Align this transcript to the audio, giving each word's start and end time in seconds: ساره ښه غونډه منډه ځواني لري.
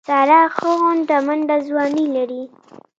ساره 0.07 0.41
ښه 0.55 0.69
غونډه 0.81 1.15
منډه 1.25 1.55
ځواني 1.67 2.05
لري. 2.15 2.43